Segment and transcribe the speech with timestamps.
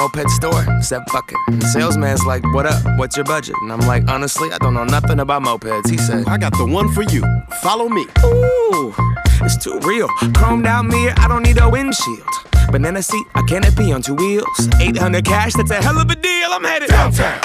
[0.00, 1.60] moped store, said fuck it.
[1.60, 2.80] The salesman's like, what up?
[2.98, 3.54] What's your budget?
[3.60, 5.90] And I'm like, honestly, I don't know nothing about mopeds.
[5.90, 7.22] He said, I got the one for you.
[7.60, 8.06] Follow me.
[8.24, 8.94] Ooh,
[9.42, 10.08] it's too real.
[10.38, 12.26] Chromed out mirror, I don't need a windshield.
[12.72, 14.68] Banana seat, a canopy on two wheels.
[14.80, 16.48] 800 cash, that's a hell of a deal.
[16.50, 17.38] I'm headed downtown.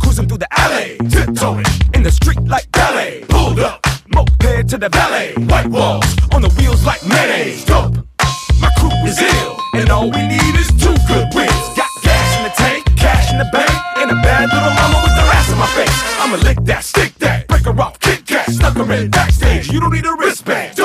[0.00, 1.64] Cruising through the alley, tiptoeing
[1.94, 3.24] in the street like ballet.
[3.30, 5.32] Pulled up, moped to the valet.
[5.48, 7.64] White walls on the wheels like mayonnaise.
[7.64, 7.96] Dope,
[8.60, 11.63] my crew is ill, and all we need is two good wins.
[13.34, 15.98] In the bank, and a bad little mama with the ass in my face.
[16.22, 19.70] I'ma lick that, stick that, break her off, kick cat, stuck her in backstage.
[19.72, 20.83] You don't need a wristband.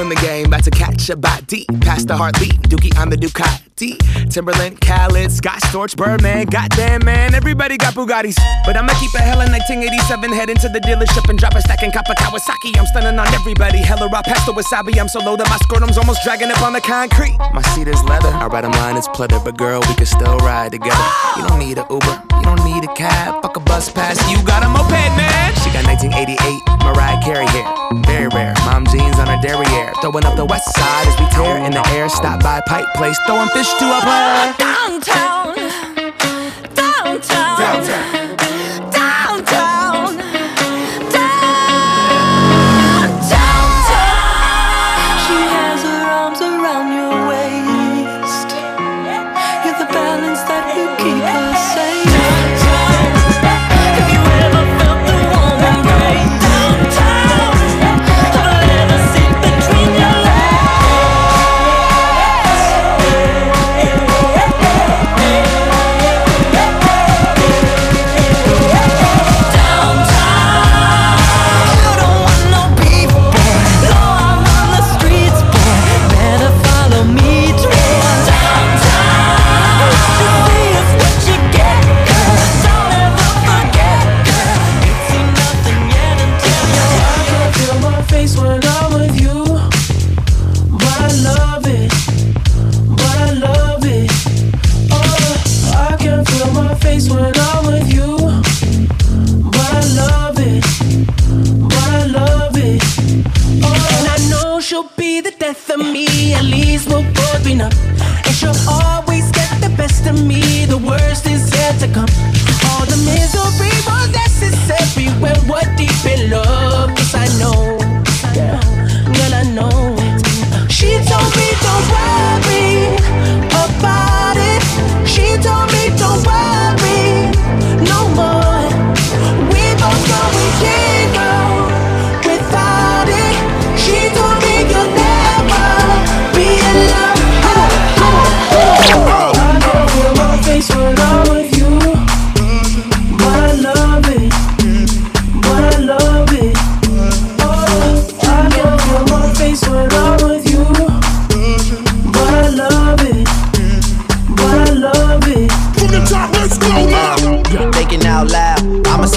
[0.00, 1.66] Killing the game, about to catch a body.
[1.82, 4.00] Past the heartbeat, Dookie on the Ducati.
[4.32, 6.46] Timbaland, Khaled, Scott Storch, Birdman.
[6.46, 8.40] Goddamn, man, everybody got Bugattis.
[8.64, 11.92] But I'ma keep a hella 1987, head into the dealership and drop a stack and
[11.92, 12.78] cop a Kawasaki.
[12.78, 13.76] I'm stunning on everybody.
[13.76, 14.98] Hella raw the wasabi.
[14.98, 17.36] I'm so low that my scrotum's almost dragging up on the concrete.
[17.52, 19.44] My seat is leather, I ride a line it's pleather.
[19.44, 21.04] But girl, we can still ride together.
[21.36, 23.42] You don't need a Uber, you don't need a cab.
[23.42, 25.52] Fuck a bus pass, you got a moped, man.
[25.60, 27.68] She got 1988, Mariah Carey hair.
[28.08, 28.54] Very rare.
[28.64, 29.92] Mom jeans derriere.
[30.00, 32.08] Throwing up the west side as we tear in the air.
[32.08, 34.54] Stop by Pipe Place, throwing fish to a player.
[34.58, 35.54] Downtown,
[36.74, 37.58] downtown, Downtown.
[37.58, 38.19] downtown,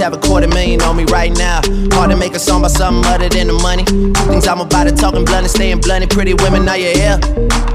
[0.04, 1.62] have a quarter million on me right now.
[1.96, 3.86] Hard to make a song about something other than the money.
[4.28, 6.10] Things I'm about to talking blunt and staying blunt.
[6.10, 7.18] Pretty women, are you here?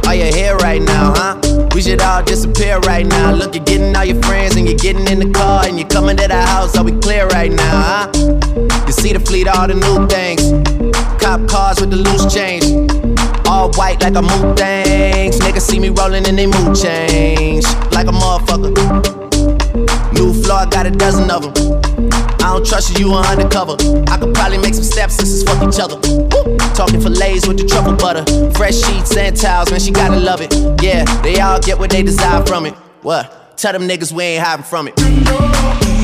[0.04, 1.68] Are you here right now, huh?
[1.74, 3.32] We should all disappear right now.
[3.32, 6.18] Look, you're getting all your friends and you're getting in the car and you're coming
[6.18, 6.76] to the house.
[6.76, 8.10] Are we clear right now, huh?
[8.86, 10.44] You see the fleet, all the new things.
[11.22, 12.64] Cop cars with the loose change.
[13.48, 15.38] All white like a mood things.
[15.38, 17.64] Niggas see me rolling and they mood change.
[17.90, 18.74] Like a motherfucker.
[20.12, 21.87] New floor, I got a dozen of them.
[22.40, 23.76] I don't trust you, you are undercover.
[24.08, 25.96] I could probably make some stepsisters fuck each other.
[25.96, 26.56] Woo!
[26.74, 28.24] Talking fillets with the truffle butter.
[28.52, 30.52] Fresh sheets and towels, man, she gotta love it.
[30.82, 32.74] Yeah, they all get what they desire from it.
[33.02, 33.56] What?
[33.56, 35.97] Tell them niggas we ain't hiding from it.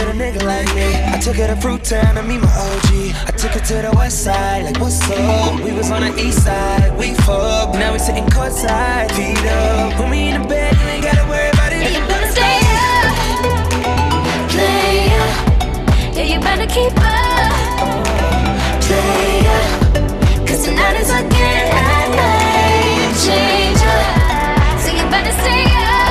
[0.00, 0.94] With a nigga like me.
[0.94, 2.90] I took her to Fruit Town to meet my OG.
[3.28, 5.60] I took her to the west side, like what's up?
[5.60, 7.74] We was on the east side, we fucked.
[7.74, 9.98] Now we sitting courtside, feet up.
[9.98, 11.82] When we in the bed, you ain't gotta worry about it.
[11.82, 13.12] Yeah, you better stay up,
[14.52, 15.26] player.
[16.16, 17.52] Yeah, you better keep up,
[18.86, 19.60] player.
[20.46, 21.70] Cause tonight is our game
[23.24, 24.00] changer.
[24.82, 26.09] So you better stay up,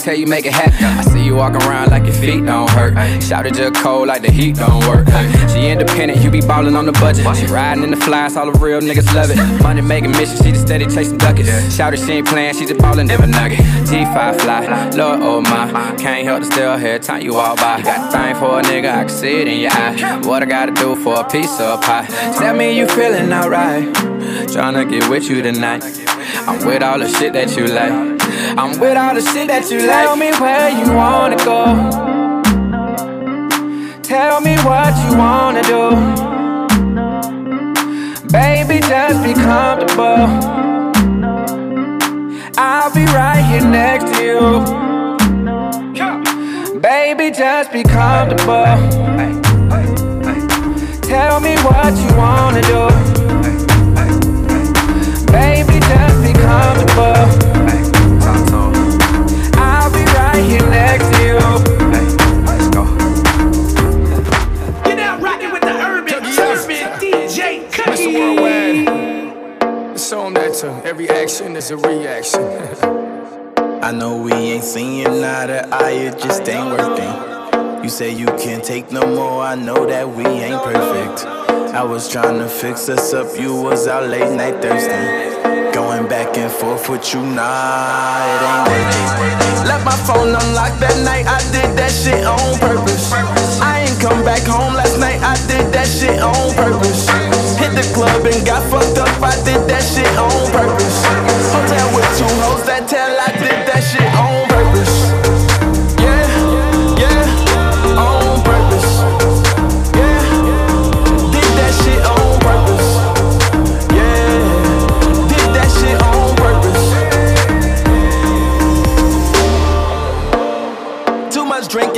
[0.00, 0.84] tell you make it happen.
[0.84, 3.22] I see you walking around like your feet don't hurt.
[3.22, 5.06] Shout it just cold like the heat don't work.
[5.50, 7.24] She independent, you be ballin' on the budget.
[7.36, 9.62] She riding in the flies, all the real niggas love it.
[9.62, 11.74] Money making mission, she just steady chasing duckets.
[11.74, 13.58] Shout she ain't playing, she just ballin' them a nugget.
[13.58, 15.94] G5 fly, Lord, oh my.
[15.96, 17.82] Can't help to still hear time you walk by.
[17.82, 20.20] Got a thing for a nigga, I can see it in your eye.
[20.24, 22.06] What I gotta do for a piece of pie?
[22.38, 23.84] Tell me you feeling alright.
[24.48, 25.84] Tryna get with you tonight.
[26.46, 28.09] I'm with all the shit that you like.
[28.60, 30.18] I'm with all the shit that you Tell like.
[30.20, 31.64] me where you wanna go.
[34.02, 35.96] Tell me what you wanna do.
[38.28, 40.28] Baby, just be comfortable.
[42.58, 44.62] I'll be right here next to you.
[46.80, 48.76] Baby, just be comfortable.
[51.08, 53.09] Tell me what you wanna do.
[70.60, 72.42] To every action is a reaction.
[73.82, 77.82] I know we ain't seeing now that eye, it just ain't working.
[77.82, 81.24] You say you can't take no more, I know that we ain't perfect.
[81.74, 85.29] I was trying to fix us up, you was out late night thirsty.
[85.72, 89.68] Going back and forth with you, nah, it ain't working.
[89.68, 93.12] Left my phone unlocked that night, I did that shit on purpose.
[93.60, 97.08] I ain't come back home last night, I did that shit on purpose.
[97.56, 100.98] Hit the club and got fucked up, I did that shit on purpose.
[101.54, 104.09] Hotel with two hoes that tell I did that shit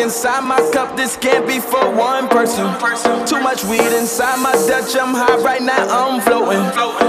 [0.03, 2.67] inside my cup, this can't be for one person.
[3.25, 6.65] Too much weed inside my Dutch, I'm high right now, I'm floating.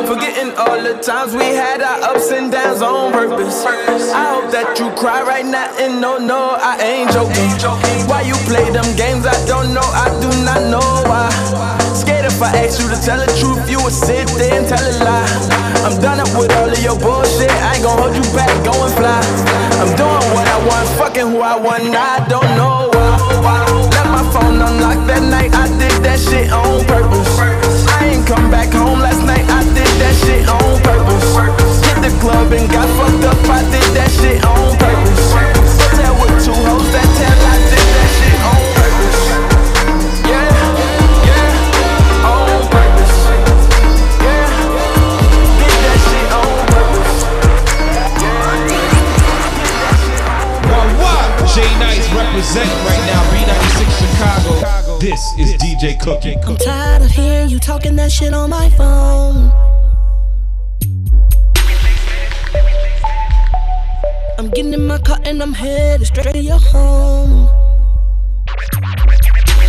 [0.05, 3.65] Forgetting all the times we had our ups and downs on purpose.
[3.65, 7.49] I hope that you cry right now and no, no, I ain't joking.
[8.07, 9.25] Why you play them games?
[9.25, 11.82] I don't know, I do not know why.
[12.33, 14.93] If I ask you to tell the truth, you would sit there and tell a
[15.05, 15.29] lie.
[15.85, 18.73] I'm done up with all of your bullshit, I ain't gon' hold you back, go
[18.73, 19.21] and fly.
[19.77, 23.61] I'm doing what I want, fucking who I want, I don't know why.
[23.93, 27.37] Left my phone unlocked that night, I did that shit on purpose.
[28.01, 31.37] I ain't come back home last night, I did that shit on purpose.
[31.85, 35.21] Hit the club and got fucked up, I did that shit on purpose.
[35.85, 37.82] Hotel with two hoes that tell I did
[52.43, 52.93] One what?
[52.93, 56.35] J Nice represent This is DJ Cookie.
[56.45, 59.49] I'm tired of hearing you talking that shit on my phone.
[64.37, 67.47] I'm getting in my car and I'm headed straight to your home.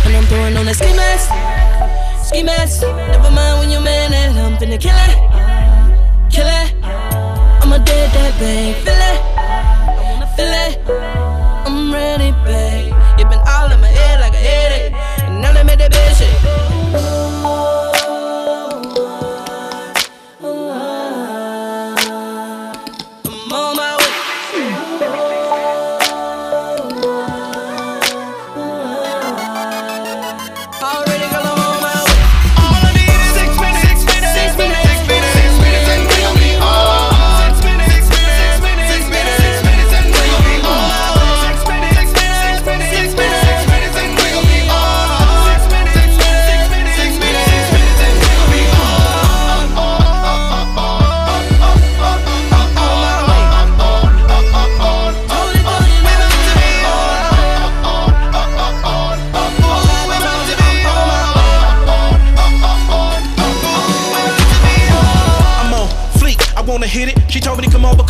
[0.05, 2.81] And I'm throwing on that ski mask, ski mask.
[2.81, 5.17] Never mind when you're mad at I'm finna kill it,
[6.29, 6.75] kill it.
[7.63, 9.01] I'ma dead that babe, feel
[10.19, 11.24] it, feel it.
[11.65, 12.93] I'm ready, babe.
[13.17, 14.93] You've been all in my head like a headache,
[15.23, 17.94] and now let me that bitch shake.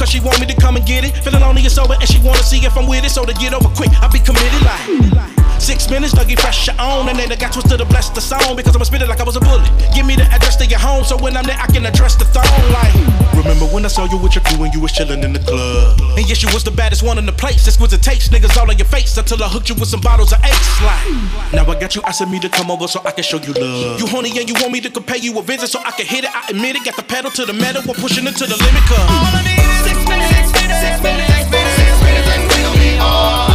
[0.06, 1.18] Cause she want me to come and get it.
[1.24, 3.10] Feeling lonely and sober and she wanna see if I'm with it.
[3.10, 5.26] So to get over quick, I be committed like.
[5.60, 8.56] Six minutes, Dougie fresh your own, and then I got twisted to bless the song
[8.56, 9.66] because I'ma spit it like I was a bullet.
[9.96, 12.26] Give me the address to your home, so when I'm there, I can address the
[12.26, 12.94] throne like.
[13.34, 16.00] Remember when I saw you with your crew and you was chilling in the club?
[16.18, 17.66] And yes, you was the baddest one in the place.
[17.66, 20.44] Exquisite taste, niggas all on your face until I hooked you with some bottles of
[20.44, 20.82] Ace.
[20.84, 23.54] Like, now I got you asking me to come over so I can show you
[23.54, 24.00] love.
[24.00, 26.26] You horny and you want me to compare you a visit so I can hit
[26.26, 26.36] it.
[26.36, 28.84] I admit it, got the pedal to the metal, we're pushing it to the limit.
[28.86, 29.55] Cause all I need is
[29.86, 33.55] six minutes, six minutes, six minutes, six minutes, six minutes, and we'll be on.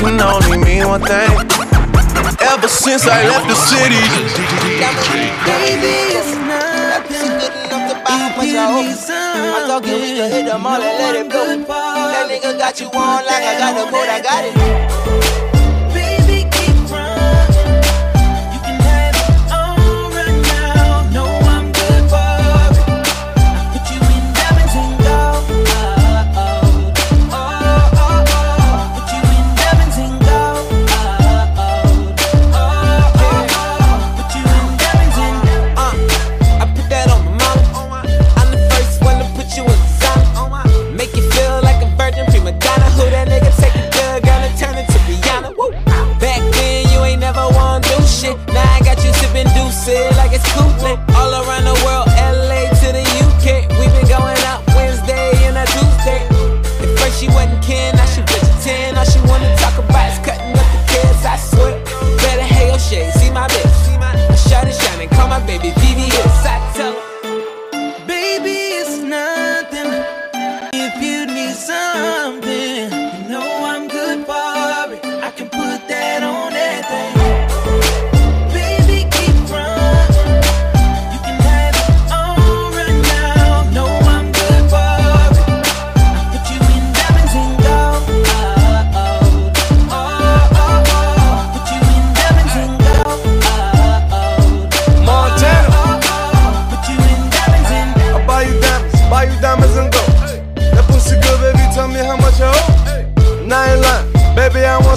[0.00, 1.30] can only mean one thing.
[2.40, 4.02] Ever since I left the city.
[5.44, 7.14] Baby, it's nothing.
[7.14, 7.58] If you need
[8.50, 11.44] I thought you we could hit them all and let it go.
[11.66, 14.87] That nigga got you on like I got the code, I got it.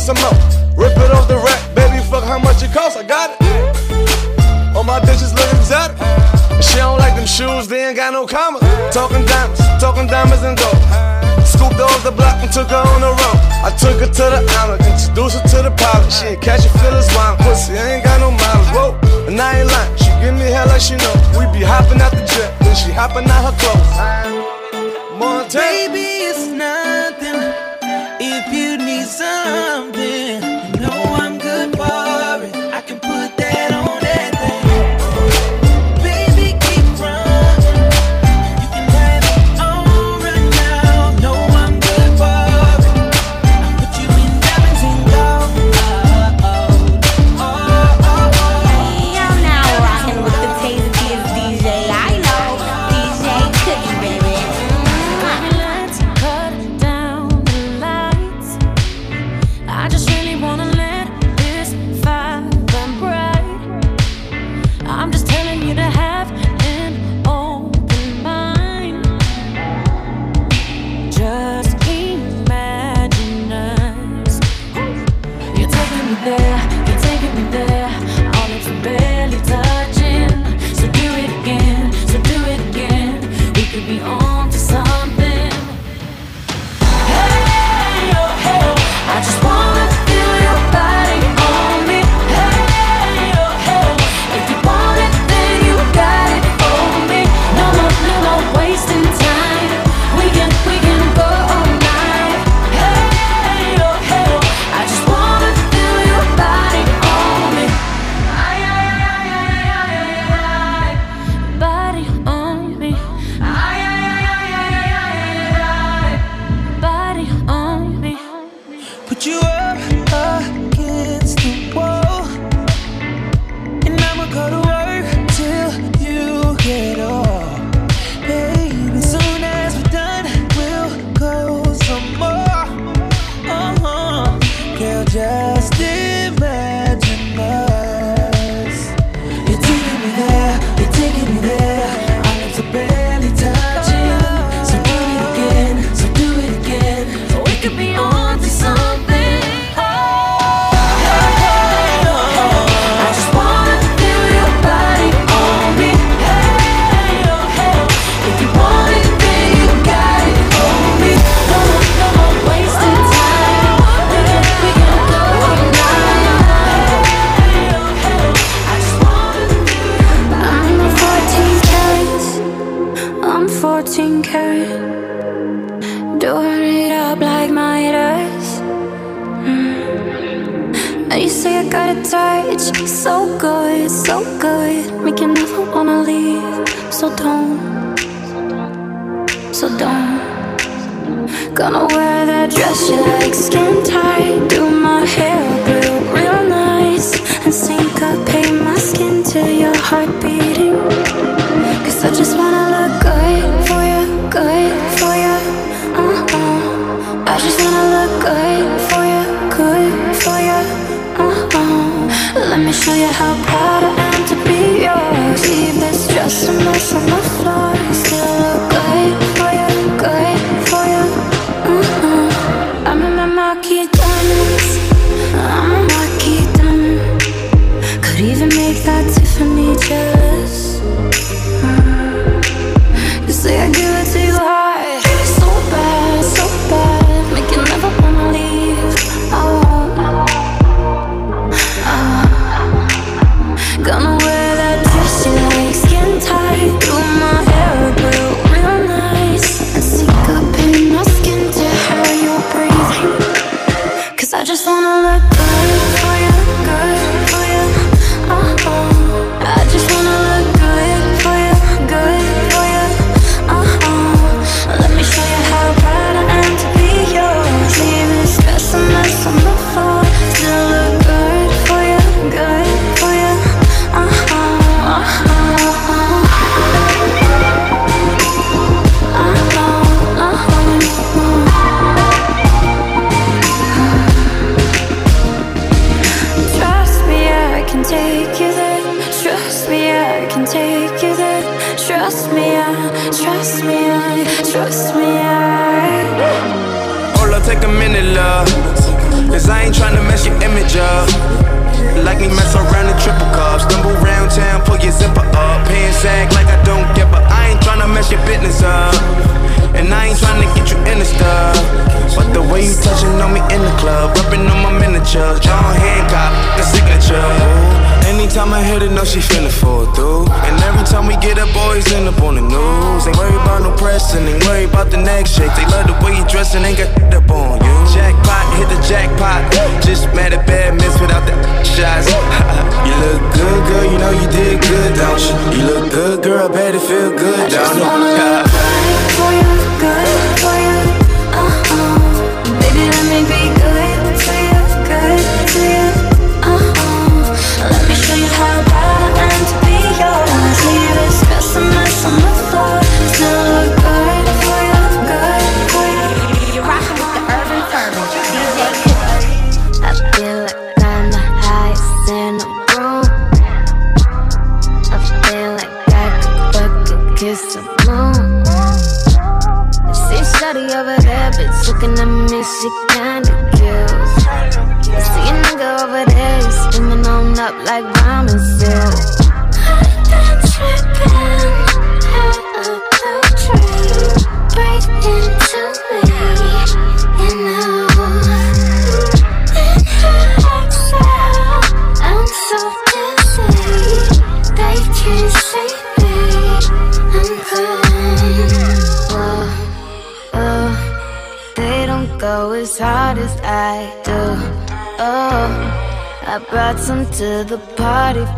[0.01, 0.87] Want some more.
[0.87, 4.75] Rip it off the rack, baby, fuck how much it costs, I got it.
[4.75, 5.97] All my bitches look exotic.
[6.61, 8.61] She don't like them shoes, they ain't got no commas.
[8.93, 10.81] Talking diamonds, talking diamonds and gold.
[11.45, 13.39] Scooped off the block and took her on the road.
[13.61, 16.11] I took her to the island, introduced her to the pilot.
[16.11, 18.67] She ain't catch a feelings wine, pussy, I ain't got no miles.
[18.73, 21.13] Whoa, and I ain't lying, she give me hell like she know.
[21.37, 23.91] We be hopping out the jet, then she hopping out her clothes.
[25.19, 25.61] Montana.
[25.61, 27.71] Baby, it's nothing.
[28.23, 29.90] If you need something,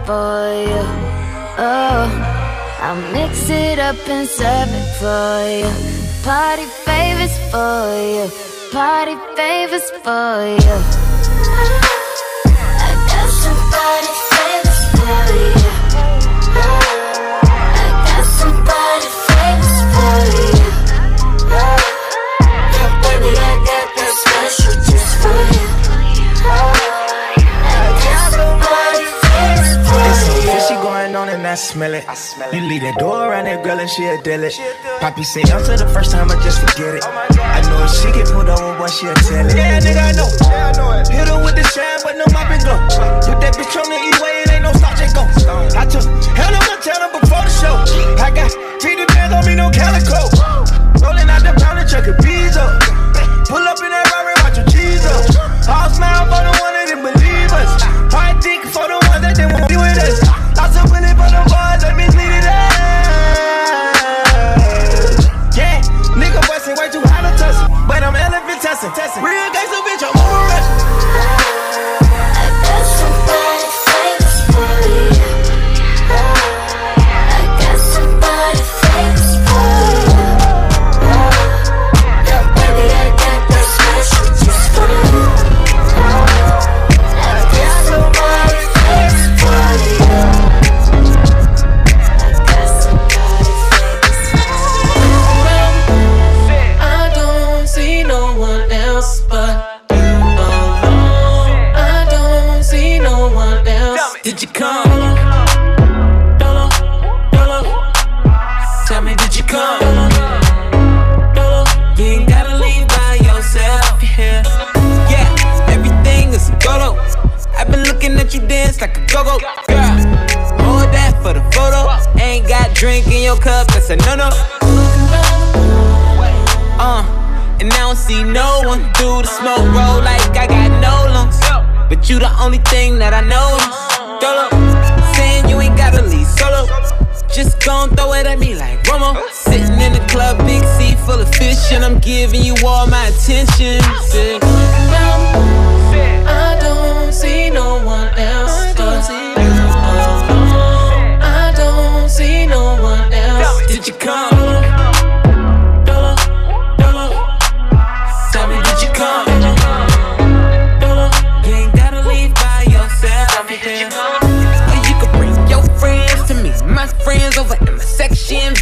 [0.05, 0.83] for you.
[1.57, 2.05] Oh,
[2.79, 5.71] I'll mix it up and serve it for you.
[6.23, 7.85] Party favors for
[8.15, 8.25] you.
[8.71, 11.12] Party favors for you.
[31.53, 32.09] I smell it.
[32.09, 32.55] I smell it.
[32.57, 34.57] You leave that door around that girl and she a deal it.
[34.97, 37.05] Poppy say, "Until the first time, I just forget it.
[37.05, 39.53] Oh I know if she get pulled over, boy, she'll tell it.
[39.53, 40.33] Yeah, nigga, I know.
[40.33, 41.13] it.
[41.13, 42.73] Hit her with the shine, but no mopping and go.
[43.21, 45.29] Put that bitch on the E-way, it ain't no stop, just go.
[45.77, 47.75] I took hell of a talent before the show.
[48.17, 48.49] I got
[48.81, 50.33] three demands on me, no calico.
[51.05, 52.81] Rolling out the pound and chucking bees up.
[52.81, 53.45] Oh.
[53.45, 55.69] Pull up in that Rari, watch your cheese up.
[55.69, 56.22] All smile.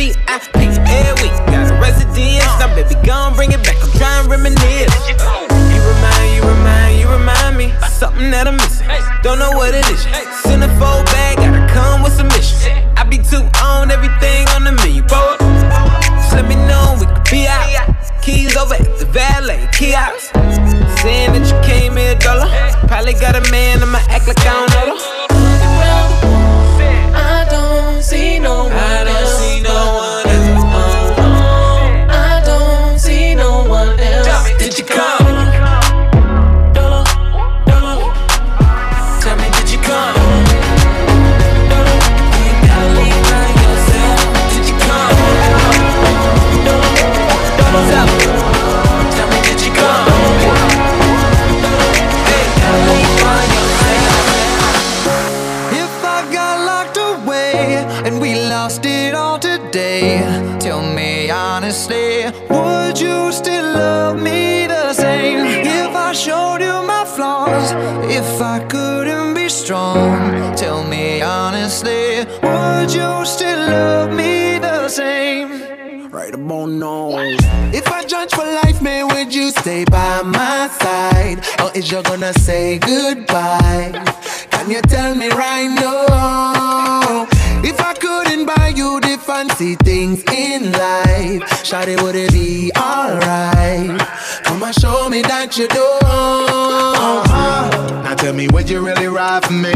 [0.01, 0.57] VIP.
[0.57, 2.43] Every week got a residence.
[2.57, 3.77] Now, baby, gon' bring it back.
[3.83, 5.09] I'm trying to reminisce.
[5.09, 8.87] You remind, you remind, you remind me something that I'm missing.
[9.21, 10.40] Don't know what it is.
[82.51, 83.91] Say goodbye?
[84.51, 87.25] Can you tell me right now?
[87.63, 93.99] If I couldn't buy you the fancy things in life, Shawty, would it be alright?
[94.43, 95.87] Come and show me that you do.
[96.03, 98.01] Uh-huh.
[98.03, 99.75] Now tell me, would you really ride for me?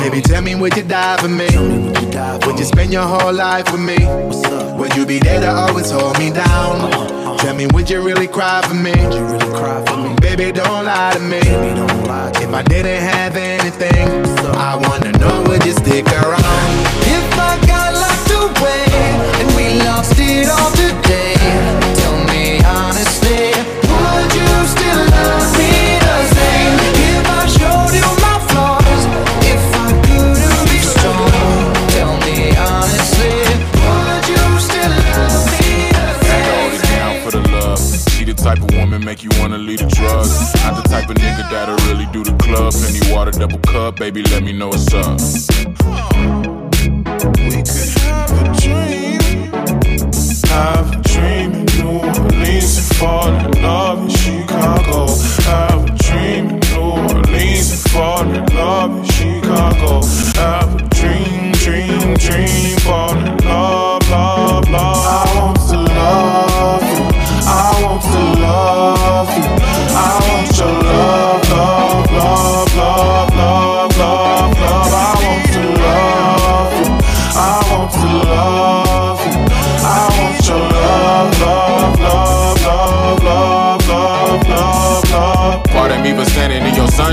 [0.00, 1.48] Baby, tell me, would you die for me?
[2.44, 3.98] Would you spend your whole life with me?
[4.78, 6.92] Would you be there to always hold me down?
[6.92, 7.17] Uh-huh.
[7.48, 8.92] Tell me, would you really cry for me?
[10.20, 11.38] Baby, don't lie to me.
[11.40, 14.06] If I didn't have anything,
[14.54, 16.44] I wanna know, would you stick around?
[17.08, 18.30] If I got locked
[18.60, 18.84] away
[19.40, 21.37] and we lost it all today,
[41.08, 42.74] Of nigga that'll really do the club.
[42.74, 45.18] Penny water, double cup, baby, let me know what's up.
[47.38, 49.16] We could have a dream.
[50.48, 55.06] Have a dream in New Orleans and fall in love in Chicago.
[55.48, 60.02] Have a dream in New Orleans and fall in love in Chicago.
[60.36, 63.87] Have a dream, dream, dream, fall in love,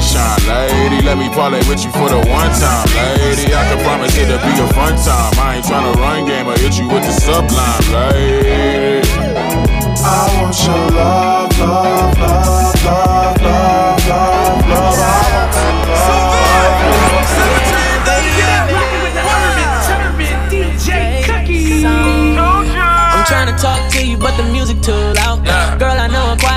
[0.02, 1.06] sunshine, lady.
[1.06, 3.54] Let me parlay with you for the one time, lady.
[3.54, 5.34] I can promise it'll be a fun time.
[5.40, 9.08] I ain't tryna run game or hit you with the sublime, lady.
[10.08, 12.15] I want your love, love, love,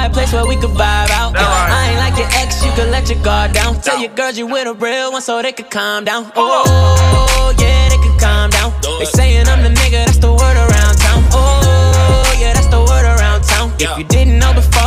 [0.09, 1.37] a place where we could vibe out.
[1.37, 3.81] I ain't like your ex, you could let your guard down.
[3.81, 6.33] Tell your girls you with a real one so they could calm down.
[6.37, 8.73] Oh, yeah, they could calm down.
[8.99, 11.21] They saying I'm the nigga, that's the word around town.
[11.33, 13.73] Oh, yeah, that's the word around town.
[13.79, 14.78] If you didn't know before,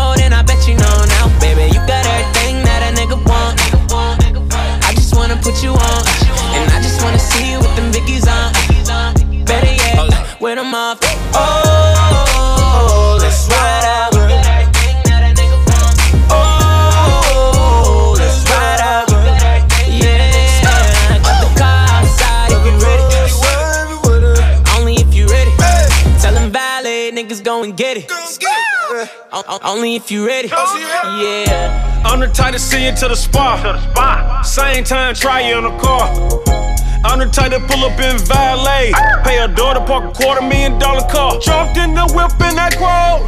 [29.63, 30.47] Only if you ready.
[30.47, 32.01] Yeah.
[32.03, 34.43] I'm the type to see to the spot.
[34.45, 36.70] Same time, try you in the car.
[37.03, 38.93] I'm the type to pull up in valet.
[39.23, 41.39] Pay door to park a quarter million dollar car.
[41.39, 43.25] Jumped in the whip in that quote.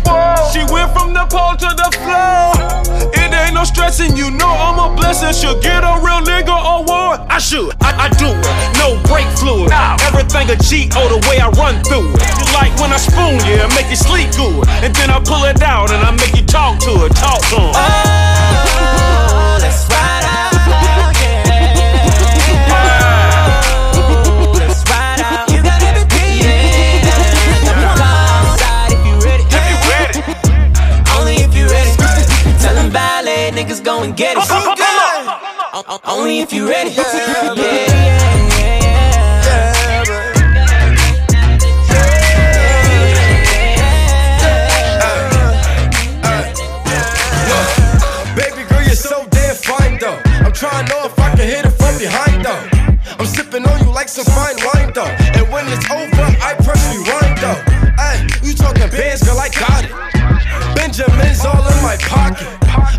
[0.54, 2.54] She went from the pole to the floor.
[3.14, 5.34] It ain't no stressing, you know I'm a blessing.
[5.34, 7.26] Should get a real nigga award.
[7.30, 8.46] I should, I, I do it.
[8.78, 9.74] No brake fluid.
[10.06, 12.22] Everything a G O the way I run through it.
[12.38, 14.68] You Like when I spoon you, I make you sleep good.
[14.86, 17.58] And then I pull it out and I make you talk to it, talk to
[17.58, 17.74] him.
[17.74, 19.23] Oh,
[33.64, 34.44] niggas go and get it.
[35.76, 36.90] O- o- Only if you ready.
[36.92, 37.04] Yeah,
[37.56, 38.84] yeah, yeah,
[47.48, 48.34] yeah.
[48.36, 50.20] Baby girl, you're so damn fine though.
[50.46, 52.64] I'm trying to know if I can hit it from behind though.
[53.20, 55.10] I'm sipping on you like some fine wine though.
[55.38, 57.60] And when it's over, I press rewind though.
[57.98, 59.92] Hey, you talking bands, girl, I got it.
[60.76, 62.48] Benjamin's all in my pocket.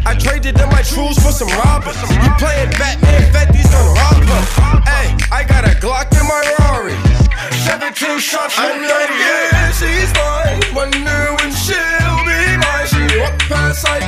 [0.06, 1.98] I traded in my trues for some robbers.
[2.10, 4.42] You playing Batman, Fetty's gonna rob her.
[4.86, 6.94] Hey, I got a Glock in my Rari.
[7.66, 9.14] 17 shots, no 30.
[9.18, 10.62] Yeah, she's mine.
[10.74, 12.86] Wonder when she'll be mine.
[12.86, 14.06] She walk past like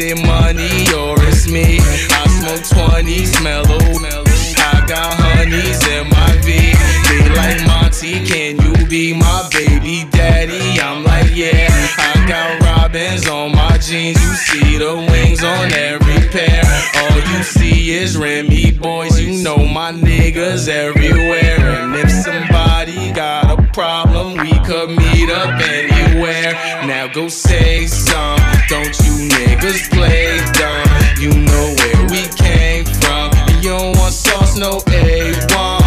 [0.00, 1.78] it money or it's me?
[2.10, 6.72] I smoke 20, smell I got honeys in my V.
[7.08, 10.80] They like Monty, can you be my baby daddy?
[10.80, 11.68] I'm like, yeah.
[11.98, 14.20] I got robins on my jeans.
[14.22, 16.62] You see the wings on every pair.
[16.96, 19.20] All you see is Remy Boyz.
[19.20, 21.58] You know my niggas everywhere.
[21.58, 26.52] And if somebody got a problem, we could meet up anywhere.
[26.86, 28.38] Now go say some.
[28.68, 30.88] Don't niggas play dumb?
[31.20, 33.30] You know where we came from.
[33.48, 35.80] And you don't want sauce, no A1.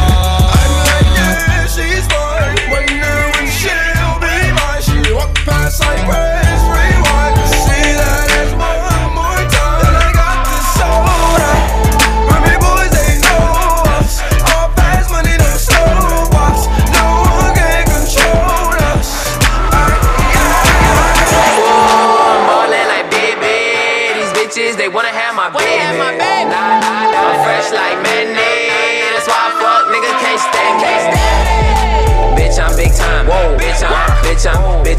[1.16, 2.58] Yeah, she's mine.
[2.70, 4.82] Wonder when she'll be mine.
[4.82, 6.43] She walk past like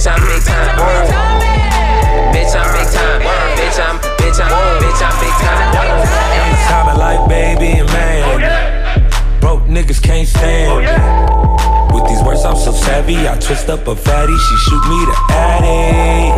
[0.05, 0.77] bitch, I'm big time.
[2.35, 3.21] Bitch, I'm big time.
[3.57, 4.51] Bitch, I'm, bitch, I'm,
[4.81, 5.73] bitch, I'm big time.
[6.69, 9.41] Timing like baby and man.
[9.41, 11.95] Broke niggas can't stand me.
[11.95, 13.29] With these words, I'm so savvy.
[13.29, 16.33] I twist up a fatty, she shoot me the addy.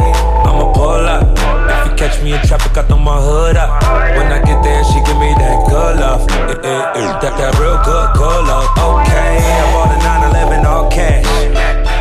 [0.49, 1.37] I'ma pull up.
[1.37, 3.83] If you catch me in traffic, I throw my hood up.
[4.17, 6.29] When I get there, she give me that good love.
[6.31, 8.69] Eh, eh, eh, That, that real good, good love.
[8.79, 11.27] Okay, I bought a 911 all cash.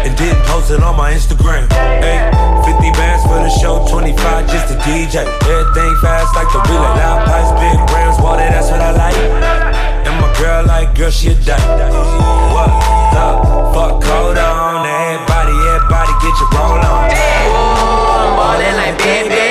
[0.06, 1.66] And didn't post it on my Instagram.
[1.98, 2.22] Hey,
[2.62, 4.14] 50 bands for the show, 25
[4.46, 5.26] just to DJ.
[5.50, 6.94] Everything fast like the relay.
[7.02, 9.18] Loud pipes, big rims, water, that's what I like.
[10.06, 11.58] And my girl like, girl, she a dyke.
[12.54, 12.70] What
[13.18, 13.26] the
[13.74, 13.98] fuck?
[14.06, 17.10] Hold on, everybody, everybody, get your roll on.
[17.10, 19.42] I'm ballin' like baby.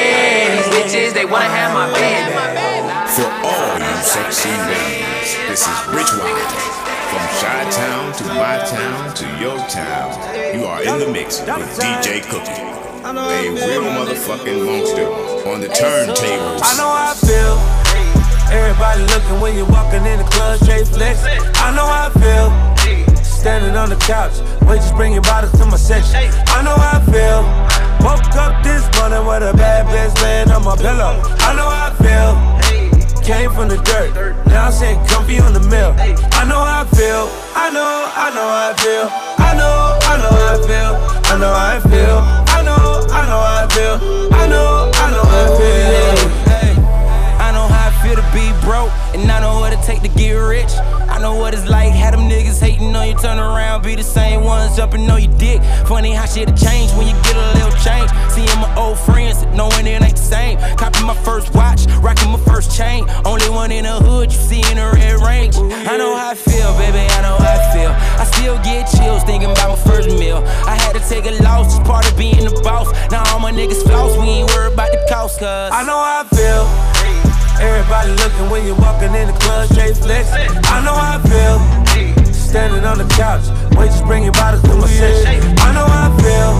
[0.55, 2.31] These bitches, they wanna have my baby.
[3.11, 6.84] For all you sexy ladies, this is Rich Wild.
[7.15, 10.11] From Chi Town to my town to your town,
[10.51, 12.59] you are in the mix with DJ Cookie.
[13.07, 15.07] A real motherfucking monster
[15.47, 16.59] on the turntables.
[16.59, 17.55] I know how I feel.
[18.51, 21.23] Everybody looking when you're walking in the club, straight flex.
[21.63, 22.51] I know how I feel.
[23.23, 24.35] Standing on the couch,
[24.67, 26.17] wait, just bring your bottles to my section.
[26.49, 27.47] I know how I feel.
[28.03, 31.23] Woke up this morning with a bad bitch laying on my pillow.
[31.47, 32.64] I know how I feel.
[33.25, 35.97] Came from the dirt, now I'm sitting comfy on the mill.
[35.97, 37.25] I know how I feel.
[37.57, 39.09] I know, I know how I feel.
[39.41, 40.93] I know, I know how I feel.
[41.33, 42.21] I know how I feel.
[42.53, 43.97] I know, I know how I feel.
[44.31, 46.45] I know, I know how I feel.
[47.41, 50.09] I know how I feel to be broke, and I know what it take to
[50.09, 50.73] get rich.
[51.15, 54.03] I know what it's like, had them niggas hating on you, turn around, be the
[54.03, 55.63] same ones jumping on your dick.
[55.87, 58.11] Funny how shit'll change when you get a little change.
[58.35, 60.59] Seeing my old friends, knowing it ain't the same.
[60.77, 63.07] Copying my first watch, rocking my first chain.
[63.25, 65.55] Only one in the hood, you see in the red range.
[65.55, 67.93] I know how I feel, baby, I know how I feel.
[68.19, 70.43] I still get chills thinking about my first meal.
[70.67, 72.91] I had to take a loss, it's part of being the boss.
[73.13, 75.47] Now all my niggas floss, we ain't worried about the cost, cuz.
[75.47, 76.94] I know how I feel.
[77.65, 80.29] Everybody looking when you're walking in the club, straight flex.
[80.69, 81.57] I know how I feel.
[82.35, 85.41] Standing on the couch, wait, just bring your bottles to my section.
[85.65, 86.53] I know how I feel.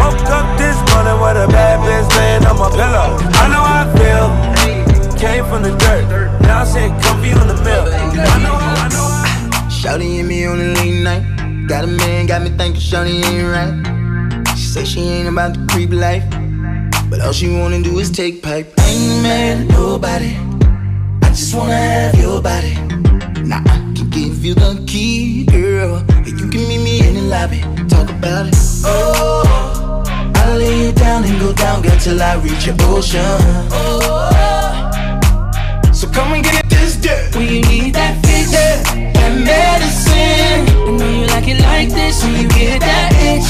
[0.00, 3.20] Woke up this morning with a bad bitch laying on my pillow.
[3.38, 4.26] I know how I feel.
[5.18, 7.92] Came from the dirt, now I'm sitting comfy on the milk.
[7.92, 9.68] I know, I know.
[9.68, 11.68] Shawty hit me on a late night.
[11.68, 14.56] Got a man, got me thinking Shawty ain't right.
[14.56, 16.24] She say she ain't about the creep life.
[17.10, 18.72] But all she wanna do is take pipe.
[18.78, 20.36] I ain't mad at nobody.
[21.22, 22.74] I just wanna have your body.
[23.42, 26.04] Now I can give you the key, girl.
[26.08, 27.60] And you can meet me in the lobby.
[27.88, 28.54] Talk about it.
[28.84, 30.04] Oh,
[30.36, 33.22] I'll lay you down and go down, girl, till I reach your ocean.
[33.72, 34.30] Oh,
[35.92, 37.34] so come and get it this dirt.
[37.34, 40.68] When you need that fix, that medicine.
[40.86, 43.48] I know you like it like this when you get that itch.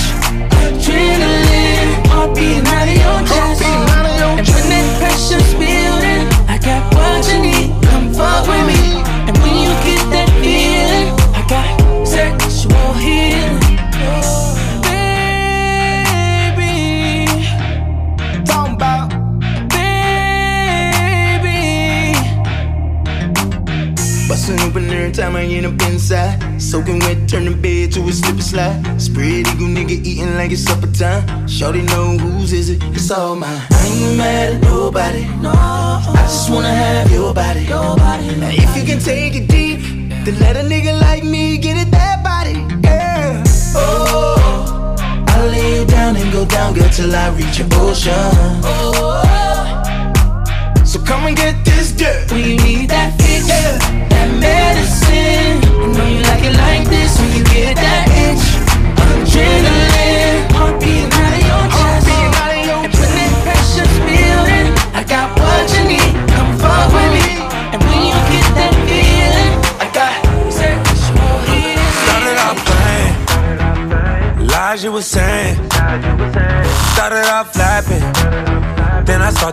[0.63, 3.63] Adrenaline, heart beating out of your chest.
[3.63, 7.69] And when that pressure's building, I got what you need.
[7.91, 8.81] Come fuck with me.
[9.29, 11.09] And when you get that feeling,
[11.39, 11.71] I got
[12.07, 13.59] sexual healing.
[24.69, 26.61] Open every time I end up inside.
[26.61, 29.01] Soaking wet, turn the bed to a slip and slide.
[29.01, 31.49] Spread eagle nigga eating like it's supper time.
[31.49, 33.63] Shorty know whose is it, it's all mine.
[33.71, 35.53] I ain't mad at nobody, no.
[35.55, 37.61] I just wanna have your body.
[37.61, 38.37] Your body.
[38.37, 39.81] Now if you can take it deep,
[40.25, 42.55] then let a nigga like me get it that body,
[42.87, 43.43] girl.
[43.75, 44.97] Oh,
[45.29, 48.13] I'll lay down and go down, girl, till I reach your ocean.
[48.65, 49.38] Oh,
[50.89, 52.31] so come and get this dirt.
[52.33, 55.61] When you need that fix, that medicine.
[55.83, 56.88] I know you like it like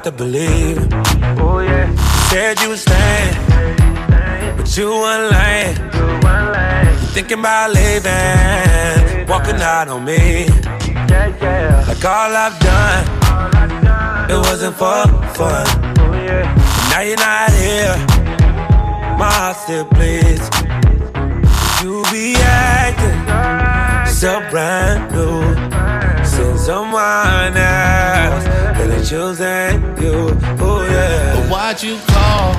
[0.05, 0.77] to believe.
[1.39, 1.89] Oh yeah,
[2.29, 3.33] said you was staying,
[4.55, 5.75] but you weren't lying.
[7.15, 10.45] Thinking about leaving, walking out on me.
[11.89, 13.03] Like all I've done,
[14.29, 15.65] it wasn't for fun.
[16.91, 17.97] Now you're not here,
[19.17, 20.45] my heart still bleeds.
[21.81, 25.75] You be acting so brand new.
[26.25, 28.14] Since else really
[29.05, 30.35] choosing you.
[30.59, 31.35] Oh yeah.
[31.35, 32.53] But why'd you call?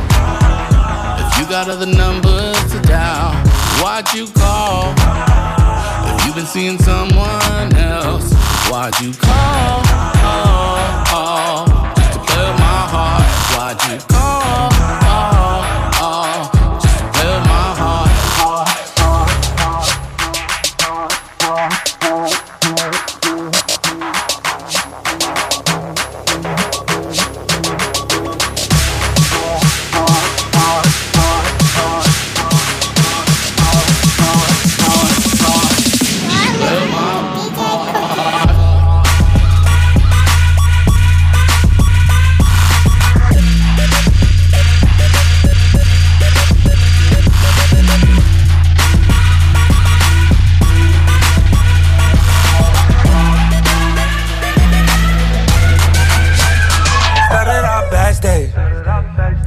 [1.19, 3.35] If you got other numbers to dial,
[3.83, 4.95] why'd you call?
[6.15, 8.33] If you've been seeing someone else,
[8.71, 9.83] why'd you call?
[11.97, 13.27] Just to play with my heart.
[13.57, 15.06] Why'd you call?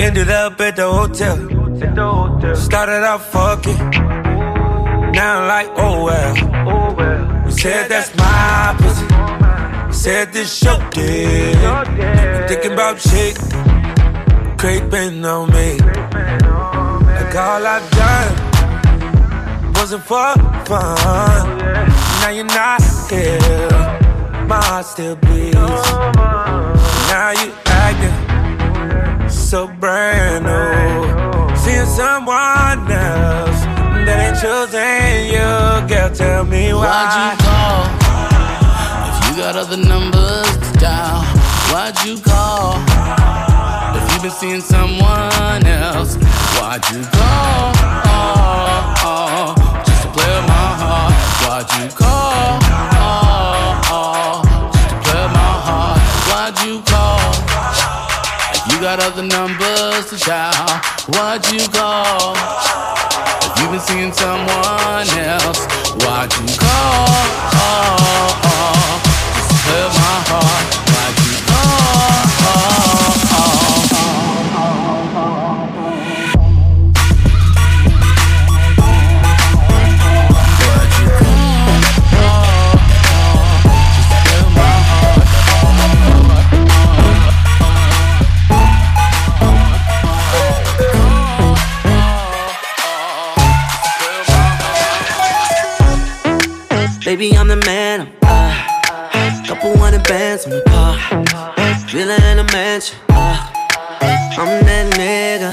[0.09, 1.37] Ended up at the hotel.
[2.55, 3.77] Started off fucking,
[5.11, 7.45] now I'm like, oh well.
[7.45, 9.05] You said that's my pussy,
[9.93, 11.55] said this your dick.
[12.49, 13.37] Thinking about shit,
[14.57, 15.77] creeping on me.
[15.77, 18.33] Like all I've done
[19.75, 20.33] wasn't for
[20.65, 21.57] fun.
[22.21, 22.81] Now you're not
[23.11, 25.55] here, my heart still beats.
[27.11, 27.68] Now you
[29.49, 31.57] so brand new.
[31.57, 33.65] Seeing someone else
[34.05, 35.49] that ain't choosing you.
[35.89, 36.85] Girl, tell me why.
[36.85, 37.81] Why'd you call?
[39.09, 41.25] If you got other numbers to dial,
[41.73, 42.77] why'd you call?
[43.97, 46.13] If you've been seeing someone else,
[46.61, 47.73] why'd you call?
[49.01, 51.13] Oh, just to play with my heart.
[51.41, 52.61] Why'd you call?
[53.89, 54.45] Oh,
[54.75, 55.97] just to play with my heart.
[56.29, 57.98] Why'd you call?
[58.79, 60.79] You got other numbers to dial.
[61.07, 62.33] What you call?
[63.43, 65.67] If you've been seeing someone else,
[66.05, 67.07] why'd you call?
[67.59, 69.01] Oh, oh, oh.
[69.35, 70.67] Just hurt my heart.
[70.95, 71.59] Why'd you call?
[97.19, 100.95] Baby, I'm the man, I'm uh, Couple hundred bands on the car.
[101.89, 103.51] Villa in a mansion, uh,
[104.39, 105.51] I'm that nigga.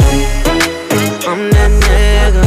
[1.26, 2.44] I'm that nigga.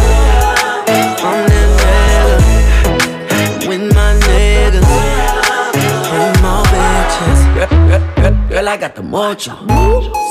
[1.19, 3.67] I'm that nigga.
[3.67, 4.87] With my niggas.
[6.15, 7.41] I'm all bitches.
[8.49, 9.53] Girl, I got the mojo.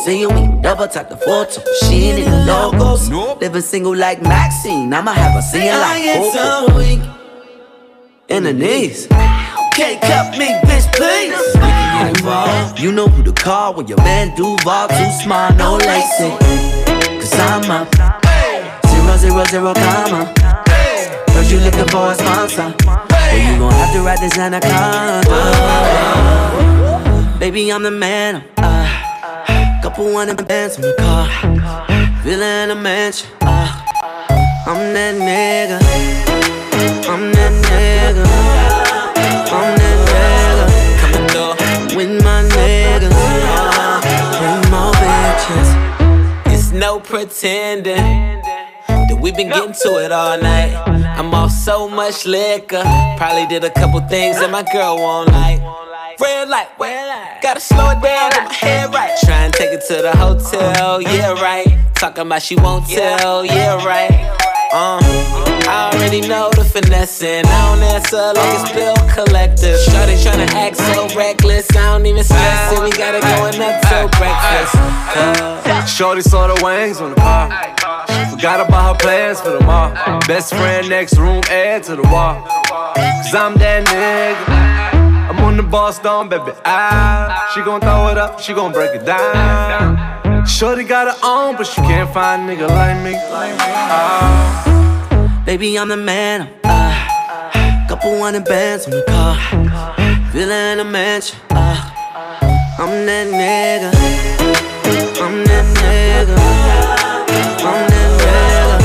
[0.06, 1.60] See you when you double tap the photo.
[1.82, 3.10] She ain't in the logos.
[3.10, 4.94] Living single like Maxine.
[4.94, 7.17] I'ma have a scene like Coco.
[8.28, 9.06] In the knees.
[9.08, 11.32] Can't cut me, bitch, please.
[11.54, 12.78] We can get involved.
[12.78, 16.36] You know who to call when your man Duval too smart, no lacy.
[17.18, 17.88] Cause I'm up.
[18.86, 20.30] Zero, zero, zero, comma.
[21.32, 22.74] Heard you looking for a sponsor.
[22.84, 25.24] Well, you gon' have to ride this anaconda.
[27.38, 28.44] Baby, I'm the man.
[28.58, 31.26] Uh, couple hundred bands in the car.
[32.22, 33.30] Villa in a mansion.
[33.40, 33.72] Uh,
[34.66, 36.37] I'm that nigga.
[37.08, 38.26] I'm that nigga.
[39.50, 40.66] I'm that nigga.
[41.00, 41.96] Coming through.
[41.96, 43.18] With my niggas.
[44.38, 45.68] Bring more bitches.
[46.54, 47.96] It's no pretending
[48.86, 50.74] that we've been getting to it all night.
[51.18, 52.82] I'm off so much liquor.
[53.16, 55.60] Probably did a couple things that my girl won't like.
[56.20, 57.40] Red light, red light.
[57.42, 59.16] Gotta slow it down, get my head right.
[59.24, 61.66] Try and take it to the hotel, yeah, right.
[61.94, 64.47] Talking about she won't tell, yeah, right.
[64.70, 65.00] Uh,
[65.66, 69.74] I already know the finesse and I don't answer like it's bill collector.
[69.78, 72.82] Shorty tryna act so reckless, I don't even stress it.
[72.82, 74.74] We got it going up till breakfast.
[74.76, 77.48] Uh, Shorty saw the wings on the car.
[78.30, 80.20] Forgot about her plans for tomorrow.
[80.26, 82.42] Best friend next room, add to the wall.
[82.68, 85.30] Cause I'm that nigga.
[85.30, 86.52] I'm on the boss down, baby.
[86.66, 89.96] Ah, she gon' throw it up, she gon' break it down.
[90.48, 93.14] Shorty got her own, but she can't find a nigga like me.
[93.16, 94.64] Ah.
[95.46, 96.48] Baby, I'm the man.
[96.64, 99.36] Uh, couple hundred bands in the car.
[100.32, 101.38] Villa in a mansion.
[101.50, 101.90] Uh,
[102.78, 103.92] I'm that nigga.
[105.22, 106.36] I'm that nigga.
[107.64, 108.78] I'm that nigga.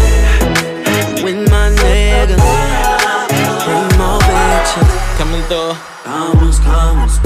[1.23, 2.43] With my niggas.
[3.65, 4.89] Bring more bitches.
[5.17, 5.73] coming through.
[6.03, 7.17] Commas, commas,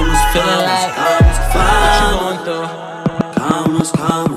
[0.00, 4.29] commas, commas, Feeling like commas, oh, what you commas, going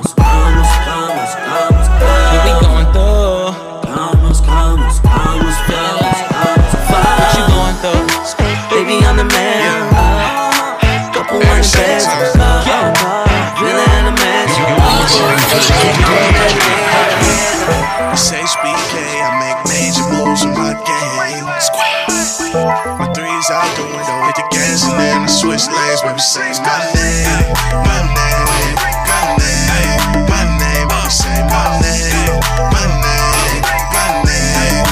[26.19, 26.59] switch lanes.
[26.59, 28.75] Baby, say my name,
[29.09, 32.39] my name, my name, say my name,
[32.71, 34.85] my name, my name,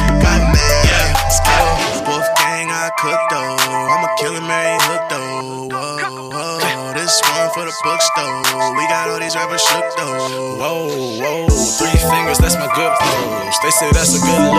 [2.38, 3.58] gang, I cook though.
[3.92, 4.42] I'm a killer,
[5.10, 5.68] though.
[5.70, 6.94] Whoa, whoa.
[6.94, 8.44] This one for the bookstore.
[8.78, 10.58] We got all these rappers shook though.
[10.58, 10.90] Whoa,
[11.22, 11.48] whoa,
[11.78, 13.58] three fingers, that's my good pose.
[13.64, 14.51] They say that's a good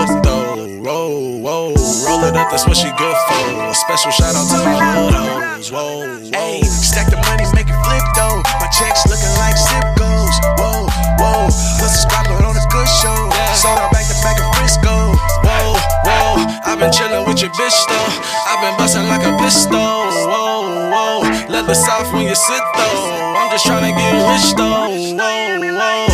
[2.33, 3.45] it up, that's what she good for.
[3.69, 5.69] A special shout out to my hood hoes.
[5.69, 8.41] Whoa, Ayy, stack the money, make it flip though.
[8.57, 10.37] My checks looking like zip goes.
[10.57, 10.89] Whoa,
[11.21, 13.17] whoa, what's the spot on a good show?
[13.53, 15.13] Sold out back to back in Frisco.
[15.45, 15.77] whoa,
[16.09, 16.33] whoa.
[16.65, 18.11] I've been chillin' with your bitch though.
[18.49, 19.77] I've been bustin' like a pistol.
[19.77, 21.21] Whoa, whoa.
[21.53, 23.37] Let the south when you sit though.
[23.37, 24.89] I'm just tryna get rich though.
[24.89, 26.09] Whoa, whoa.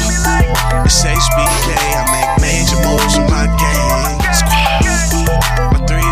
[0.82, 3.67] It's HBK, I make major moves in my game.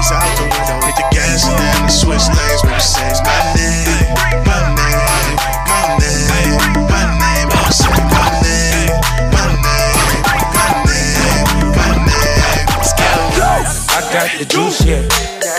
[0.08, 2.62] Out the window, hit the gas and then I switch lanes.
[2.62, 4.14] My name,
[4.46, 5.02] my name,
[5.66, 7.50] my name, my name.
[7.74, 8.94] Say my name,
[9.34, 9.98] my name,
[10.54, 12.70] my name, my name.
[13.90, 15.02] I got the juice, yeah.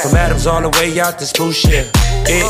[0.01, 1.83] From Adams all the way out to Spruce, yeah.
[2.31, 2.47] Eh,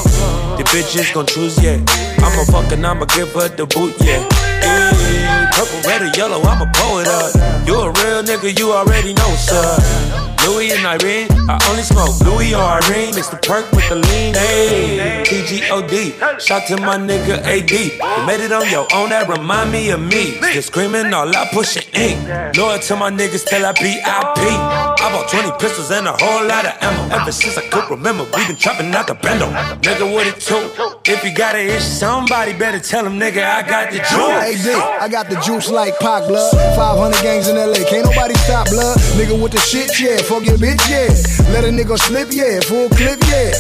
[0.58, 1.78] the bitches gon' choose, yeah.
[2.20, 4.22] I'ma fuck and I'ma give her the boot, yeah.
[4.62, 5.27] Eh,
[5.58, 7.34] purple, red, or yellow, I'ma pull it up.
[7.36, 7.66] Uh.
[7.66, 10.18] You a real nigga, you already know, sir.
[10.46, 13.14] Louis and Irene, I only smoke Louis or Irene.
[13.16, 14.34] Mix the perk with the lean.
[14.34, 16.40] Hey, TGOD.
[16.40, 17.72] Shout to my nigga AD.
[17.72, 20.40] You made it on your own, that remind me of me.
[20.54, 22.18] Just screaming all out, pushing ink.
[22.56, 24.08] Loyal to my niggas till I BIP.
[24.08, 27.16] I bought 20 pistols and a whole lot of ammo.
[27.16, 29.48] Ever since I could remember, we been chopping out the bando.
[29.82, 31.06] Nigga, what it took?
[31.08, 34.64] If you got an issue, somebody better tell him, nigga, I got the juice.
[34.64, 36.52] Dick, I got the juice like Pac blood.
[36.76, 38.98] 500 gangs in LA, can't nobody stop blood.
[39.16, 40.18] Nigga with the shit, yeah.
[40.18, 41.08] Fuck your bitch, yeah.
[41.54, 42.60] Let a nigga slip, yeah.
[42.60, 43.56] Full clip, yeah.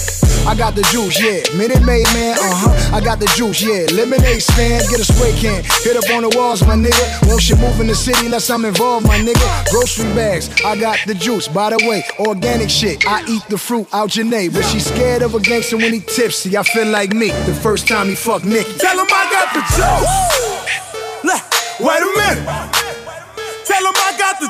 [0.46, 1.40] I got the juice, yeah.
[1.58, 2.96] Minute Maid, man, uh huh.
[2.96, 3.88] I got the juice, yeah.
[3.96, 5.64] Lemonade stand, get a spray can.
[5.84, 7.28] Hit up on the walls, my nigga.
[7.28, 9.66] Won't shit move in the city unless I'm involved, my nigga.
[9.72, 11.48] Grocery bags, I got the juice.
[11.48, 13.08] By the way, organic shit.
[13.08, 14.52] I eat the fruit out your name.
[14.52, 16.58] But she scared of a gangster when he tipsy.
[16.58, 18.78] I feel like Meek the first time he fucked Nicki.
[18.78, 20.57] Tell him I got the juice.
[21.80, 22.44] Wait a minute.
[23.66, 24.48] Tell him I got the.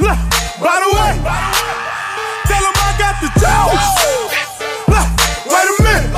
[0.00, 0.18] Look,
[0.58, 1.14] By the way,
[2.44, 3.30] tell him I got the.
[4.90, 5.06] Look,
[5.46, 6.10] Wait a minute.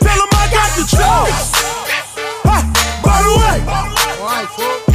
[0.00, 0.84] Tell him I got the.
[2.44, 2.62] Huh,
[3.04, 4.89] By the way.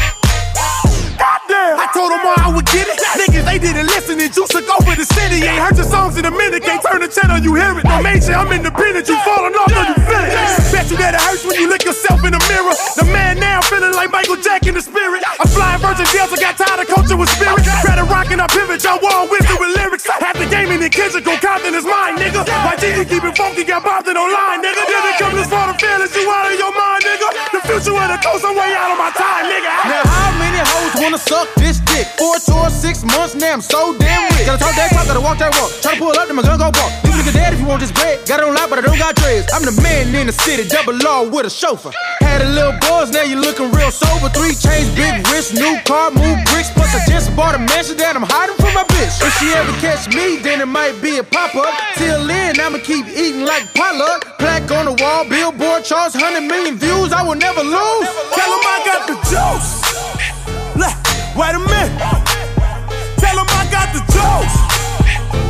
[2.76, 3.00] Get it.
[3.16, 5.48] Niggas, they didn't listen and juice took over the city.
[5.48, 6.64] Ain't heard your songs in a minute.
[6.68, 7.88] Can't turn the channel, you hear it.
[7.88, 9.08] No major, I'm independent.
[9.08, 10.36] You falling off, no, you feel it.
[10.76, 12.76] Bet you that it hurts when you look yourself in the mirror.
[13.00, 15.24] The man now feeling like Michael Jack in the spirit.
[15.40, 17.64] I'm flying Virgin Delta, got tired of culture with spirit.
[17.84, 20.04] Credit rocking, I pivot, y'all wall wisdom with lyrics.
[20.04, 22.44] Half the game in the kitchen, go Compton is mine, nigga.
[22.68, 24.82] My G, keep it funky, got bobbed in online, nigga.
[24.84, 27.28] Didn't come this far to feelings, you out of your mind, nigga.
[27.56, 29.72] The future of the coast, I'm way out of my time, nigga.
[29.88, 30.05] Now
[31.06, 32.08] wanna suck this dick?
[32.18, 34.50] Four tours, six months, now I'm so damn rich.
[34.50, 35.70] Gotta talk that talk, gotta walk that walk.
[35.86, 36.92] Try to pull up, then my gun go walk.
[37.06, 38.26] A nigga dead if you want this bread.
[38.26, 39.54] Got it on lock, but I don't got dreads.
[39.54, 41.94] I'm the man in the city, double law with a chauffeur.
[42.26, 44.34] Had a little buzz, now you looking real sober.
[44.34, 46.74] Three chains, big wrist, new car, move bricks.
[46.74, 49.22] Plus I just bought a mansion that I'm hiding from my bitch.
[49.22, 51.70] If she ever catch me, then it might be a pop up.
[52.02, 54.42] Till then, I'ma keep eating like potluck.
[54.42, 57.14] Plaque on the wall, billboard charts, 100 million views.
[57.14, 58.10] I will never lose.
[58.34, 60.35] Tell him I got the juice.
[61.36, 62.00] Wait a minute.
[63.18, 64.56] Tell him I got the juice.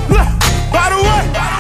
[0.72, 1.55] By the way.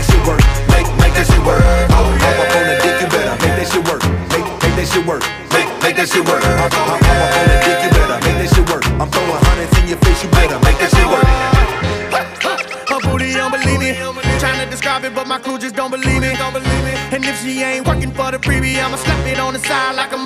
[0.00, 0.40] That shit work.
[0.72, 1.60] Make, make that shit work.
[1.92, 4.00] Hop, hop up on the dick, you better make that shit work.
[4.32, 5.22] Make, make that shit work.
[5.52, 6.40] Make, make that shit work.
[6.40, 8.84] Hop, hop up on the dick, you better make that shit work.
[8.96, 11.28] I'm throwing hundreds in your face, you better make that shit work.
[12.88, 13.52] Her booty don't.
[14.40, 16.32] Trying to describe it, but my crew just don't believe me.
[16.40, 16.96] Don't believe me.
[17.12, 20.12] And if she ain't working for the freebie, I'ma slap it on the side like
[20.12, 20.16] a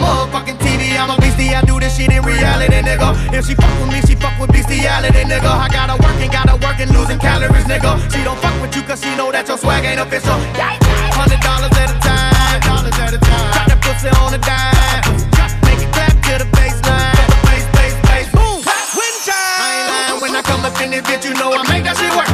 [2.04, 3.08] shit in reality, nigga.
[3.32, 5.48] If she fuck with me, she fuck with bestiality, nigga.
[5.48, 7.96] I gotta work and gotta work and losing calories, nigga.
[8.12, 10.36] She don't fuck with you cause she know that your swag ain't official.
[11.16, 12.60] Hundred dollars at a time.
[12.60, 13.52] Dollars at a time.
[13.52, 15.16] Drop that pussy on a dime.
[15.64, 17.16] Make it clap to the baseline.
[17.48, 18.60] Bass, bass, bass, boom.
[19.24, 19.32] Chime.
[19.32, 21.96] I ain't lying when I come up in this bitch, you know I make that
[21.96, 22.28] shit work.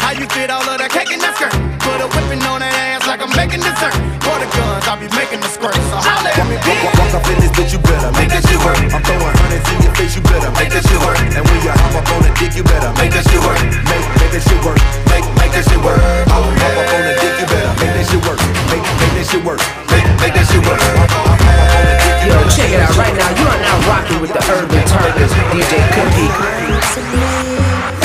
[0.00, 1.52] How you fit all of that cake in that skirt?
[1.84, 3.92] Put a whipping on that ass like I'm making dessert.
[4.24, 5.76] For the guns, I'll be making the squirt.
[5.76, 6.80] So holla at me, bitch.
[6.96, 8.92] Walk, up in this bitch, you better make that work.
[8.92, 11.16] I'm throwing hundreds in your face, you better make that shit work.
[11.16, 13.60] And when you hop up on the dick, you better make that shit work.
[13.88, 14.80] Make, make that shit work.
[15.08, 16.00] Make, make that shit work.
[16.28, 18.40] Hop, hop up on the dick, you better make that shit work.
[18.68, 19.60] Make, make that shit work.
[19.92, 20.80] Make, make that shit work.
[20.80, 23.30] Hop, hop, hop on the dick, you Yo, better check it out right now.
[23.38, 26.30] You are now rocking with the Urban Turbans, DJ Cookie.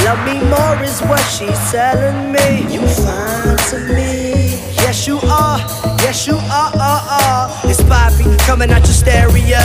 [0.07, 2.67] Love me more is what she's telling me.
[2.71, 4.59] You fine to me.
[4.83, 5.59] Yes, you are.
[6.03, 6.71] Yes, you are.
[6.75, 7.49] are, are.
[7.63, 7.81] It's
[8.23, 9.59] Poppy coming out your stereo.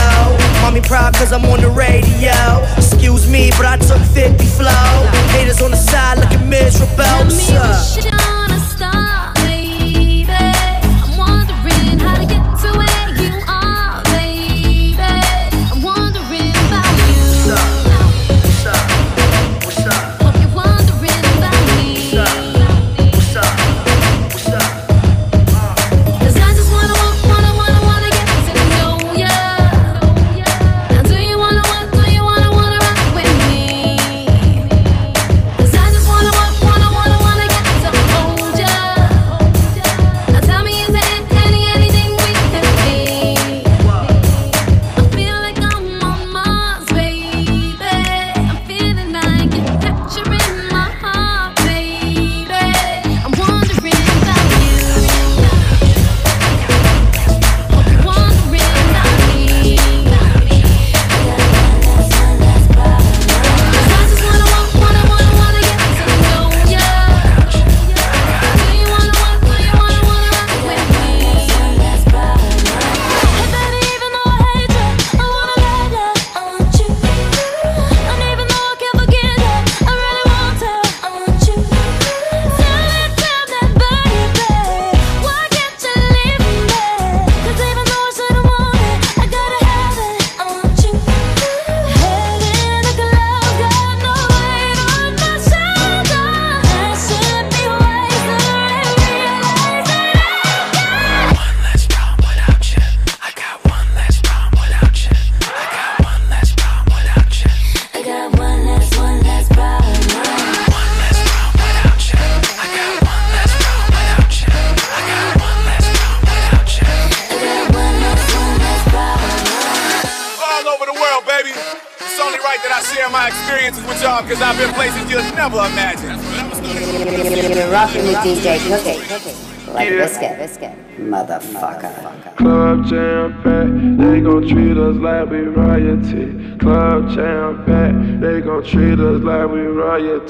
[0.63, 2.33] Mommy proud cause I'm on the radio.
[2.77, 4.71] Excuse me, but I took 50 flow.
[5.31, 7.05] Haters on the side looking miserable.
[7.25, 8.38] What's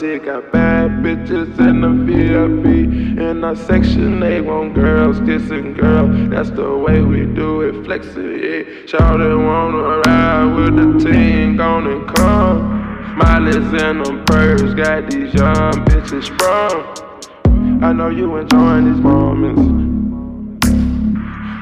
[0.03, 0.25] royalty.
[0.25, 3.19] Got bad bitches in the VIP.
[3.21, 6.31] In our section, they want girls kissing girls.
[6.31, 8.99] That's the way we do it, flex it, yeah.
[8.99, 13.17] Shawty wanna ride with the team, gonna come.
[13.17, 17.83] Miley's in them birds, got these young bitches sprung.
[17.83, 19.63] I know you enjoying these moments.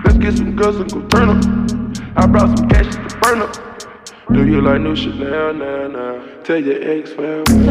[0.05, 2.17] Let's get some girls and go turn up.
[2.17, 3.76] I brought some cash to burn up.
[4.33, 6.43] Do you like new Chanel now, now?
[6.43, 7.71] Tell your ex family.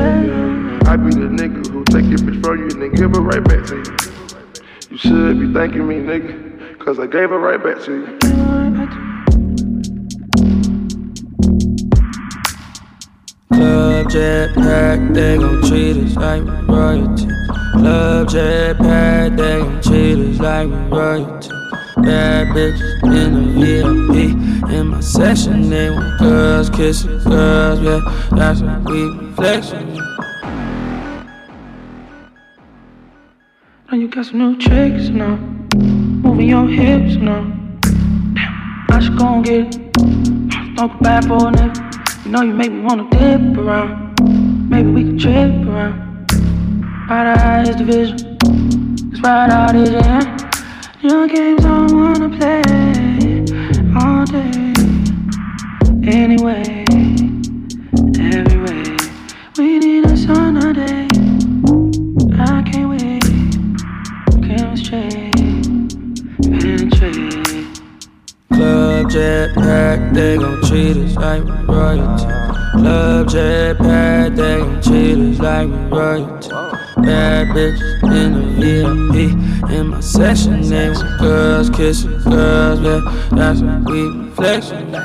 [0.87, 3.43] I be the nigga who take your bitch from you and then give her right
[3.43, 3.83] back to you.
[4.89, 8.05] You should be thanking me, nigga, cause I gave her right back to you.
[13.51, 17.27] Club jet pack, they gon' treat us like royalty.
[17.73, 21.49] Club jet pack, they gon' treat us like royalty.
[22.05, 24.69] Bad bitches in the VIP.
[24.69, 27.99] In my section, they want girls kissing girls, yeah.
[28.31, 29.95] That's what we flexing.
[33.89, 35.37] Now you got some new tricks now.
[35.77, 37.41] Moving your hips now.
[37.81, 39.93] Damn, I should go and get it.
[40.75, 42.25] Don't bad for a nigga.
[42.25, 44.69] You know you make me wanna dip around.
[44.69, 46.27] Maybe we can trip around.
[47.09, 48.37] Right out is the vision.
[49.11, 50.54] It's right out is your hand.
[51.07, 52.63] Your games I wanna play
[53.95, 54.73] all day.
[56.03, 56.83] Anyway,
[58.17, 58.97] every way.
[59.55, 61.07] We need a summer day.
[62.39, 63.23] I can't wait.
[64.47, 65.29] Chemistry,
[66.41, 67.67] penetrate.
[68.51, 72.25] Club jet pack, they gon' treat us like royalty.
[72.79, 76.64] Club jet pack, they gon' treat us like royalty.
[77.05, 79.69] Bad bitches in the VIP.
[79.69, 83.27] In my session, they want girls kissing girls, yeah.
[83.31, 84.95] That's what we flexing.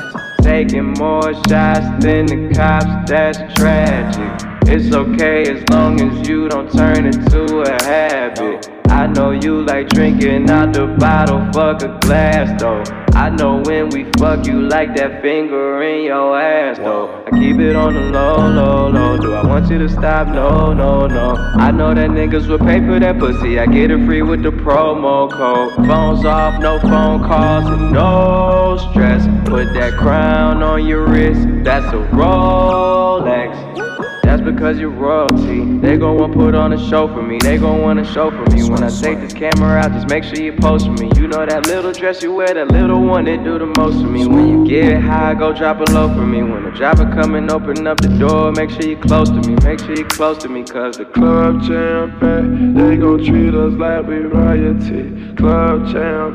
[0.41, 4.47] Taking more shots than the cops, that's tragic.
[4.65, 8.80] It's okay as long as you don't turn it to a habit.
[8.91, 12.83] I know you like drinking out the bottle, fuck a glass though.
[13.15, 17.23] I know when we fuck you like that finger in your ass though.
[17.25, 19.17] I keep it on the low, low, low.
[19.17, 20.27] Do I want you to stop?
[20.27, 21.35] No, no, no.
[21.35, 23.59] I know that niggas will pay for that pussy.
[23.59, 25.73] I get it free with the promo code.
[25.87, 29.25] Phones off, no phone calls, and no stress.
[29.45, 33.90] Put that crown on your wrist, that's a Rolex.
[34.23, 35.79] That's because you're royalty.
[35.79, 37.37] They gon' wanna put on a show for me.
[37.41, 38.69] They gon' wanna show for me.
[38.69, 41.11] When I take this camera out, just make sure you post for me.
[41.15, 44.07] You know that little dress you wear, that little one that do the most for
[44.07, 44.27] me.
[44.27, 46.43] When you get high, go drop a low for me.
[46.43, 49.55] When the driver come and open up the door, make sure you close to me.
[49.63, 54.05] Make sure you close to me, cause the Club packed, they gon' treat us like
[54.07, 55.33] we royalty.
[55.35, 55.91] Club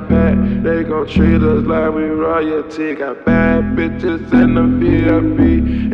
[0.09, 2.95] packed, they gon' treat us like we royalty.
[2.95, 5.41] Got bad bitches in the VIP.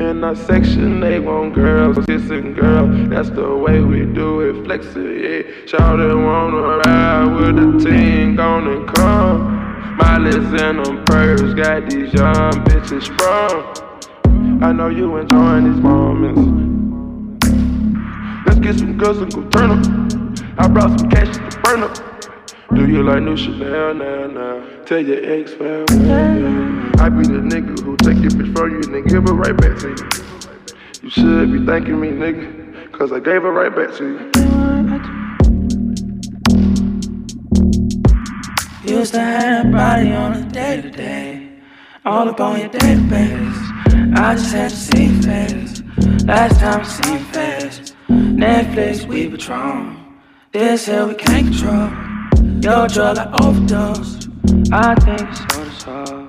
[0.00, 3.08] In our section, they want girls kissing girls.
[3.08, 5.42] That's the way we do it, flex it, yeah.
[5.66, 9.96] Shawty wanna ride with the team, gonna come.
[9.96, 14.62] My Miley's in them birds, got these young bitches sprung.
[14.62, 16.40] I know you enjoying these moments.
[18.46, 19.84] Let's get some girls and go turn up.
[20.58, 21.96] I brought some cash to burn up.
[22.74, 24.84] Do you like new Chanel now, now?
[24.86, 26.08] Tell your ex family.
[27.00, 29.56] I be the nigga who take your bitch from you and then give her right
[29.56, 30.21] back to you.
[31.12, 34.16] Should be thanking me, nigga, cause I gave it right back to you.
[38.96, 41.60] Used to have that body on a day to day,
[42.06, 44.16] all up on your database.
[44.16, 45.82] I just had to see face.
[46.24, 50.18] Last time I seen face, Netflix, we Patron.
[50.52, 51.90] This hell we can't control.
[52.62, 54.30] Your drug I overdosed.
[54.72, 56.21] I think it's so soul.